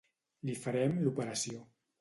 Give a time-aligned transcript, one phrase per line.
[0.49, 1.65] Li farem l'operació.